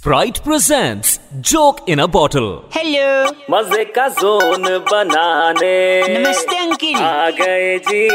Sprite 0.00 0.42
presents 0.42 1.20
Joke 1.42 1.80
in 1.86 2.00
a 2.00 2.08
Bottle. 2.08 2.46
Hello 2.74 3.08
मज़े 3.50 3.84
का 3.96 4.06
zone 4.20 4.62
बनाने। 4.90 5.72
नमस्ते 6.08 6.56
अंकिल। 6.58 6.96
आ 6.96 7.28
गए 7.40 7.78
जी। 7.88 8.06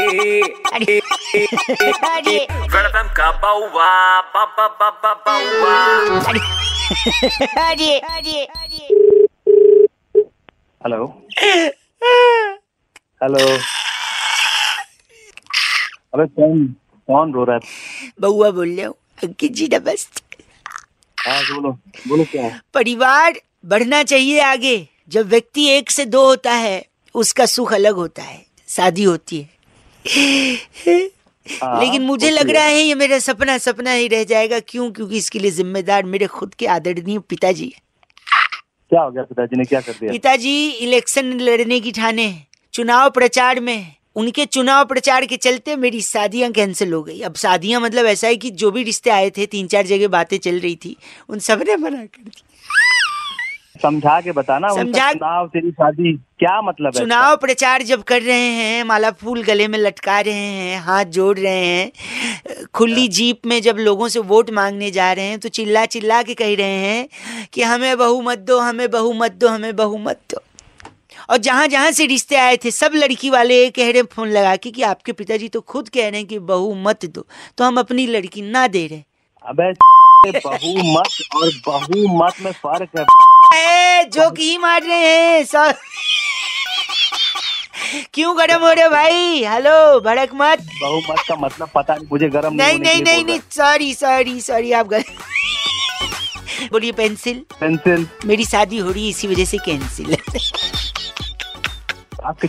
अरे 0.72 0.98
अरे। 2.10 2.36
वेलकम 2.74 3.12
का 3.18 3.30
बाउवा 3.44 3.90
बाबा 4.34 4.66
बाबा 4.80 5.12
बाउवा 5.28 5.76
अरे 6.30 6.40
अरे 7.66 7.98
अरे 7.98 8.44
अरे। 8.44 8.84
हेलो। 10.82 11.06
हेलो। 13.22 13.46
अबे 16.14 16.26
कौन 16.26 16.66
कौन 17.08 17.32
रो 17.34 17.44
रहा 17.44 17.56
है? 17.56 18.10
बउआ 18.20 18.50
बोल 18.50 18.76
रहे 18.76 18.84
हो 18.84 18.96
अंकित 19.24 19.52
जी 19.52 19.68
नमस्ते। 19.74 20.25
बोलो 21.42 21.70
बोलो 22.08 22.24
क्या 22.24 22.42
है? 22.42 22.60
परिवार 22.74 23.40
बढ़ना 23.64 24.02
चाहिए 24.02 24.40
आगे। 24.40 24.88
जब 25.08 25.28
व्यक्ति 25.28 25.66
एक 25.68 25.90
से 25.90 26.04
दो 26.04 26.24
होता 26.24 26.52
है 26.52 26.84
उसका 27.14 27.46
सुख 27.46 27.72
अलग 27.72 27.94
होता 27.94 28.22
है। 28.22 28.44
शादी 28.68 29.02
होती 29.02 29.38
है। 29.38 29.48
हाँ, 31.46 31.80
लेकिन 31.80 32.02
मुझे 32.02 32.30
लग 32.30 32.50
रहा 32.50 32.64
है 32.64 32.80
ये 32.80 32.94
मेरा 32.94 33.18
सपना 33.18 33.58
सपना 33.58 33.92
ही 33.92 34.08
रह 34.08 34.24
जाएगा। 34.24 34.60
क्यों? 34.60 34.90
क्योंकि 34.92 35.16
इसके 35.16 35.38
लिए 35.38 35.50
जिम्मेदार 35.50 36.04
मेरे 36.04 36.26
खुद 36.26 36.54
के 36.54 36.66
आदरणीय 36.66 37.18
पिताजी 37.18 37.74
क्या 38.90 39.02
हो 39.02 39.10
गया 39.10 39.22
पिताजी 39.22 39.56
ने? 39.56 39.64
क्या 39.64 39.80
कर 39.80 39.92
दिया? 39.92 40.12
पिताजी 40.12 40.68
इलेक्शन 40.70 41.32
लड़ने 41.40 41.80
की 41.80 41.92
ठाने 41.92 42.42
चुनाव 42.72 43.10
प्रचार 43.10 43.60
में। 43.60 43.95
उनके 44.16 44.44
चुनाव 44.46 44.84
प्रचार 44.84 45.26
के 45.26 45.36
चलते 45.36 45.76
मेरी 45.76 46.00
शादियाँ 46.00 46.50
कैंसिल 46.52 46.92
हो 46.92 47.02
गई। 47.02 47.20
अब 47.20 47.34
शादियाँ 47.34 47.80
मतलब 47.80 48.06
ऐसा 48.06 48.26
है 48.26 48.36
कि 48.36 48.50
जो 48.50 48.70
भी 48.70 48.82
रिश्ते 48.82 49.10
आए 49.10 49.30
थे 49.30 49.46
तीन 49.46 49.66
चार 49.66 49.86
जगह 49.86 50.08
बातें 50.08 50.38
चल 50.38 50.58
रही 50.60 50.76
थी 50.76 50.96
उन 51.28 51.38
सबने 51.38 51.76
मना 51.76 52.04
कर 52.04 52.22
दिया। 52.22 52.42
समझा 53.82 54.20
के 54.20 54.32
बताना 54.32 54.68
समझा- 54.68 55.12
चुनाव 55.12 55.46
तेरी 55.46 55.70
शादी 55.70 56.12
क्या 56.38 56.60
मतलब 56.62 56.92
है 56.96 57.00
चुनाव 57.00 57.36
प्रचार 57.36 57.82
जब 57.82 58.02
कर 58.02 58.22
रहे 58.22 58.38
हैं 58.38 58.84
माला 58.84 59.10
फूल 59.10 59.42
गले 59.42 59.68
में 59.68 59.78
लटका 59.78 60.20
रहे 60.20 60.34
हैं 60.34 60.80
हाथ 60.80 61.04
जोड़ 61.04 61.38
रहे 61.38 61.66
हैं 61.66 61.92
खुली 62.74 63.08
जीप 63.08 63.46
में 63.46 63.62
जब 63.62 63.76
लोगों 63.78 64.08
से 64.08 64.18
वोट 64.18 64.50
मांगने 64.50 64.90
जा 64.90 65.12
रहे 65.12 65.24
हैं 65.24 65.38
तो 65.38 65.48
चिल्ला 65.48 65.84
चिल्ला 65.86 66.22
के 66.22 66.34
कह 66.34 66.54
रहे 66.54 66.66
हैं 66.66 67.08
कि 67.52 67.62
हमें 67.62 67.98
बहुमत 67.98 68.38
दो 68.38 68.58
हमें 68.58 68.90
बहुमत 68.90 69.32
दो 69.32 69.48
हमें 69.48 69.76
बहुमत 69.76 70.20
दो। 70.30 70.35
और 71.30 71.36
जहाँ 71.36 71.66
जहाँ 71.68 71.90
से 71.92 72.06
रिश्ते 72.06 72.36
आए 72.36 72.56
थे 72.64 72.70
सब 72.70 72.90
लड़की 72.94 73.30
वाले 73.30 73.68
कह 73.70 73.90
रहे 73.92 74.02
फ़ोन 74.02 74.28
लगा 74.30 74.56
के 74.56 74.70
कि 74.70 74.82
आपके 74.82 75.12
पिताजी 75.12 75.48
तो 75.48 75.60
खुद 75.60 75.88
कह 75.88 76.08
रहे 76.08 76.18
हैं 76.20 76.26
कि 76.26 76.38
बहु 76.50 76.74
मत 76.74 77.04
दो 77.06 77.26
तो 77.58 77.64
हम 77.64 77.78
अपनी 77.80 78.06
लड़की 78.06 78.42
ना 78.42 78.66
दे 78.68 78.86
रहे। 78.86 79.02
अबे 79.42 79.72
बहुमत 80.46 81.18
और 81.36 81.50
बहुमत 81.66 82.34
में 82.42 82.52
फ़र्क 82.52 82.90
है। 82.98 83.04
ए, 84.00 84.04
जोक 84.04 84.38
ही 84.38 84.56
मार 84.58 84.82
रहे 84.82 85.08
हैं 85.16 85.44
सब 85.44 85.74
क्यों 88.14 88.36
गरम 88.38 88.64
हो 88.64 88.72
रहे 88.72 88.88
भाई? 88.88 89.44
हेलो 89.44 90.00
भड़क 90.00 90.30
मत। 90.34 90.62
बहुमत 90.82 91.20
का 91.28 91.36
मतलब 91.36 91.68
पता 91.74 91.94
नहीं 91.94 92.06
मुझे 92.12 92.28
गर्म 92.28 92.54
नहीं 92.54 92.78
नहीं 92.78 93.02
के 93.02 93.02
नहीं 93.02 93.24
नहीं 93.24 93.40
सॉरी 93.50 93.92
सॉरी 93.94 94.40
सॉरी 94.40 94.72
आप 94.72 94.86
गलत 94.88 95.04
बोलिए 96.72 96.92
पेंसिल 96.92 97.44
पेंसिल 97.60 98.06
मेरी 98.26 98.44
शादी 98.44 98.78
हो 98.78 98.90
रही 98.90 99.04
है 99.04 99.10
इसी 99.10 99.28
वजह 99.28 99.44
से 99.44 99.58
कैंसिल 99.58 100.16
आपके 102.26 102.48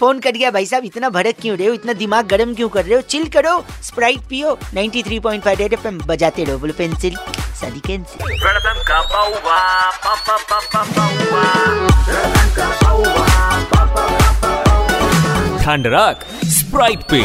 फ़ोन 0.00 0.18
कर 0.20 0.30
गया 0.30 0.50
भाई 0.50 0.66
साहब 0.66 0.84
इतना 0.84 1.08
भड़क 1.08 1.34
क्यों 1.40 1.56
रहे 1.58 1.66
हो? 1.68 1.74
इतना 1.74 1.92
दिमाग 1.92 2.26
गर्म 2.26 2.54
क्यों 2.54 2.68
कर 2.68 2.84
रहे 2.84 2.94
हो? 2.94 3.00
चिल 3.00 3.28
करो 3.28 3.52
स्प्राइट 3.82 4.20
पियो 4.30 4.58
93.5 4.74 5.58
रेड 5.58 5.72
एफएम 5.72 5.98
बजाते 6.06 6.44
रहो 6.44 6.58
बोलो 6.58 6.74
पेंसिल 6.78 7.16
शादी 7.60 7.80
कैंसिल 7.86 8.18
ठंड 15.64 15.86
रख 15.86 16.24
स्प्राइट 16.46 17.00
पे। 17.10 17.22